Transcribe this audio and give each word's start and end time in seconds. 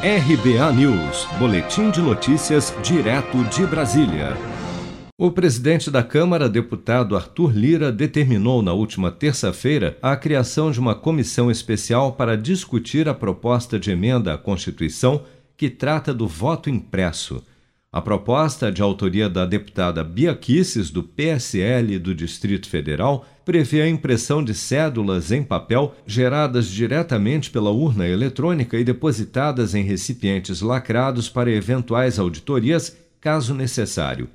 RBA 0.00 0.72
News, 0.74 1.26
Boletim 1.40 1.90
de 1.90 2.00
Notícias, 2.00 2.72
direto 2.84 3.42
de 3.46 3.66
Brasília. 3.66 4.36
O 5.18 5.28
presidente 5.28 5.90
da 5.90 6.04
Câmara, 6.04 6.48
deputado 6.48 7.16
Arthur 7.16 7.50
Lira, 7.50 7.90
determinou 7.90 8.62
na 8.62 8.72
última 8.72 9.10
terça-feira 9.10 9.98
a 10.00 10.14
criação 10.14 10.70
de 10.70 10.78
uma 10.78 10.94
comissão 10.94 11.50
especial 11.50 12.12
para 12.12 12.36
discutir 12.36 13.08
a 13.08 13.14
proposta 13.14 13.76
de 13.76 13.90
emenda 13.90 14.32
à 14.32 14.38
Constituição 14.38 15.24
que 15.56 15.68
trata 15.68 16.14
do 16.14 16.28
voto 16.28 16.70
impresso. 16.70 17.44
A 17.90 18.00
proposta, 18.00 18.70
de 18.70 18.80
autoria 18.80 19.28
da 19.28 19.44
deputada 19.44 20.04
Bia 20.04 20.32
Kisses, 20.32 20.90
do 20.90 21.02
PSL 21.02 21.98
do 21.98 22.14
Distrito 22.14 22.68
Federal, 22.68 23.26
prevê 23.48 23.80
a 23.80 23.88
impressão 23.88 24.44
de 24.44 24.52
cédulas 24.52 25.32
em 25.32 25.42
papel 25.42 25.96
geradas 26.06 26.68
diretamente 26.68 27.50
pela 27.50 27.70
urna 27.70 28.06
eletrônica 28.06 28.76
e 28.78 28.84
depositadas 28.84 29.74
em 29.74 29.82
recipientes 29.82 30.60
lacrados 30.60 31.30
para 31.30 31.50
eventuais 31.50 32.18
auditorias, 32.18 32.94
caso 33.18 33.54
necessário. 33.54 34.28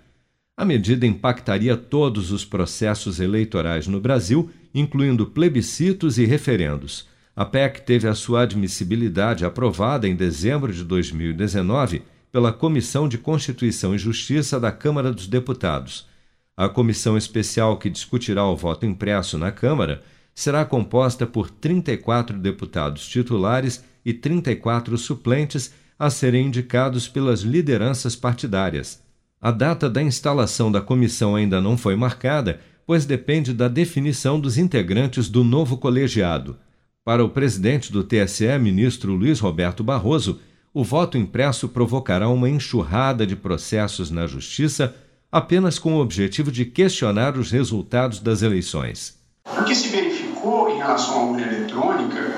A 0.58 0.66
medida 0.66 1.06
impactaria 1.06 1.78
todos 1.78 2.32
os 2.32 2.44
processos 2.44 3.20
eleitorais 3.20 3.86
no 3.86 4.02
Brasil, 4.02 4.50
incluindo 4.74 5.28
plebiscitos 5.28 6.18
e 6.18 6.26
referendos. 6.26 7.08
A 7.36 7.46
PEC 7.46 7.84
teve 7.86 8.08
a 8.08 8.16
sua 8.16 8.42
admissibilidade 8.42 9.46
aprovada 9.46 10.08
em 10.08 10.16
dezembro 10.16 10.74
de 10.74 10.84
2019 10.84 12.02
pela 12.32 12.52
Comissão 12.52 13.08
de 13.08 13.20
Constituição 13.20 13.94
e 13.94 14.00
Justiça 14.00 14.60
da 14.60 14.72
Câmara 14.72 15.14
dos 15.14 15.28
Deputados. 15.28 16.12
A 16.56 16.70
comissão 16.70 17.18
especial 17.18 17.78
que 17.78 17.90
discutirá 17.90 18.46
o 18.46 18.56
voto 18.56 18.86
impresso 18.86 19.38
na 19.38 19.52
Câmara 19.52 20.04
será 20.36 20.64
composta 20.64 21.26
por 21.26 21.50
34 21.50 22.38
deputados 22.38 23.08
titulares 23.08 23.84
e 24.06 24.14
34 24.14 24.98
suplentes 24.98 25.74
a 25.98 26.10
serem 26.10 26.48
indicados 26.48 27.08
pelas 27.08 27.42
lideranças 27.42 28.16
partidárias. 28.16 29.02
A 29.42 29.52
data 29.52 29.90
da 29.90 30.02
instalação 30.02 30.72
da 30.72 30.82
comissão 30.82 31.36
ainda 31.36 31.60
não 31.60 31.78
foi 31.78 31.96
marcada, 31.96 32.60
pois 32.86 33.06
depende 33.06 33.54
da 33.54 33.68
definição 33.68 34.40
dos 34.40 34.58
integrantes 34.58 35.30
do 35.30 35.44
novo 35.44 35.78
colegiado. 35.78 36.58
Para 37.04 37.24
o 37.24 37.30
presidente 37.30 37.92
do 37.92 38.04
TSE, 38.04 38.58
ministro 38.60 39.14
Luiz 39.14 39.40
Roberto 39.40 39.84
Barroso, 39.84 40.40
o 40.74 40.84
voto 40.84 41.18
impresso 41.18 41.68
provocará 41.68 42.30
uma 42.30 42.50
enxurrada 42.50 43.28
de 43.28 43.36
processos 43.36 44.10
na 44.10 44.26
Justiça 44.26 44.96
apenas 45.34 45.80
com 45.80 45.96
o 45.96 46.00
objetivo 46.00 46.52
de 46.52 46.64
questionar 46.64 47.36
os 47.40 47.50
resultados 47.50 48.20
das 48.20 48.44
eleições. 48.44 49.18
O 49.58 49.64
que 49.64 49.74
se 49.74 49.88
verificou 49.88 50.70
em 50.70 50.78
relação 50.78 51.14
à 51.16 51.24
urna 51.26 51.42
eletrônica 51.42 52.36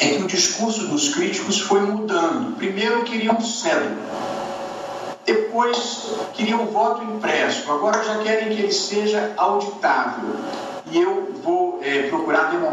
é 0.00 0.08
que 0.16 0.22
o 0.22 0.26
discurso 0.26 0.86
dos 0.86 1.14
críticos 1.14 1.60
foi 1.60 1.80
mudando. 1.82 2.56
Primeiro 2.56 3.04
queriam 3.04 3.38
cédula, 3.42 4.00
depois 5.26 6.10
queriam 6.32 6.64
voto 6.68 7.04
impresso, 7.04 7.70
agora 7.70 8.02
já 8.02 8.18
querem 8.22 8.56
que 8.56 8.62
ele 8.62 8.72
seja 8.72 9.34
auditável 9.36 10.36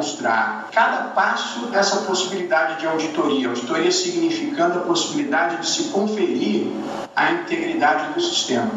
demonstrar 0.03 0.69
cada 0.71 1.05
passo 1.09 1.69
essa 1.73 2.01
possibilidade 2.01 2.81
de 2.81 2.87
auditoria. 2.87 3.47
Auditoria 3.49 3.91
significando 3.91 4.79
a 4.79 4.81
possibilidade 4.81 5.61
de 5.61 5.67
se 5.67 5.83
conferir 5.85 6.67
a 7.15 7.31
integridade 7.31 8.13
do 8.13 8.21
sistema. 8.21 8.69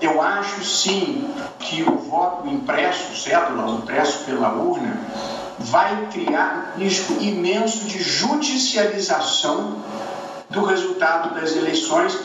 Eu 0.00 0.20
acho 0.20 0.64
sim 0.64 1.28
que 1.60 1.82
o 1.82 1.96
voto 1.96 2.48
impresso, 2.48 3.16
cédula, 3.16 3.78
impresso 3.78 4.24
pela 4.24 4.54
urna, 4.54 4.98
vai 5.58 6.08
criar 6.10 6.74
um 6.76 6.80
risco 6.80 7.14
imenso 7.22 7.84
de 7.86 8.02
judicialização 8.02 9.76
do 10.50 10.64
resultado 10.64 11.34
das 11.34 11.54
eleições. 11.54 12.18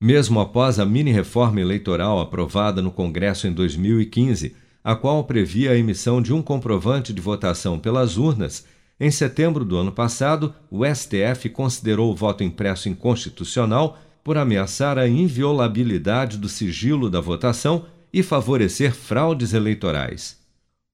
Mesmo 0.00 0.40
após 0.40 0.78
a 0.78 0.84
mini-reforma 0.84 1.60
eleitoral 1.60 2.20
aprovada 2.20 2.82
no 2.82 2.92
Congresso 2.92 3.46
em 3.46 3.52
2015, 3.52 4.54
a 4.86 4.94
qual 4.94 5.24
previa 5.24 5.72
a 5.72 5.76
emissão 5.76 6.22
de 6.22 6.32
um 6.32 6.40
comprovante 6.40 7.12
de 7.12 7.20
votação 7.20 7.76
pelas 7.76 8.16
urnas, 8.16 8.64
em 9.00 9.10
setembro 9.10 9.64
do 9.64 9.76
ano 9.76 9.90
passado, 9.90 10.54
o 10.70 10.84
STF 10.86 11.48
considerou 11.48 12.12
o 12.12 12.14
voto 12.14 12.44
impresso 12.44 12.88
inconstitucional 12.88 13.98
por 14.22 14.38
ameaçar 14.38 14.96
a 14.96 15.08
inviolabilidade 15.08 16.38
do 16.38 16.48
sigilo 16.48 17.10
da 17.10 17.20
votação 17.20 17.86
e 18.12 18.22
favorecer 18.22 18.94
fraudes 18.94 19.54
eleitorais. 19.54 20.38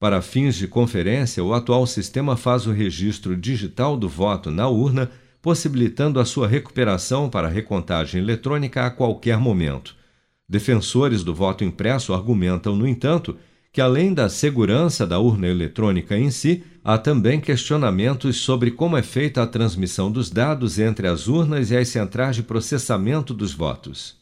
Para 0.01 0.23
fins 0.23 0.55
de 0.55 0.67
conferência, 0.67 1.45
o 1.45 1.53
atual 1.53 1.87
sistema 1.87 2.35
faz 2.35 2.67
o 2.67 2.73
registro 2.73 3.37
digital 3.37 3.95
do 3.95 4.09
voto 4.09 4.51
na 4.51 4.71
urna, 4.71 5.11
possibilitando 5.43 6.19
a 6.19 6.25
sua 6.25 6.49
recuperação 6.49 7.29
para 7.29 7.47
recontagem 7.47 8.23
eletrônica 8.23 8.87
a 8.87 8.91
qualquer 8.91 9.37
momento. 9.37 9.95
Defensores 10.49 11.23
do 11.23 11.35
voto 11.35 11.63
impresso 11.63 12.15
argumentam, 12.15 12.75
no 12.75 12.89
entanto, 12.89 13.37
que, 13.73 13.81
além 13.81 14.13
da 14.13 14.29
segurança 14.29 15.07
da 15.07 15.19
urna 15.19 15.49
eletrônica 15.49 16.17
em 16.17 16.31
si, 16.31 16.63
há 16.85 16.99
também 16.99 17.41
questionamentos 17.41 18.37
sobre 18.37 18.71
como 18.71 18.99
é 18.99 19.03
feita 19.03 19.43
a 19.43 19.47
transmissão 19.47 20.13
dos 20.13 20.29
dados 20.29 20.79
entre 20.79 21.09
as 21.09 21.27
urnas 21.27 21.71
e 21.71 21.77
as 21.77 21.89
centrais 21.89 22.37
de 22.37 22.43
processamento 22.43 23.33
dos 23.33 23.55
votos. 23.55 24.22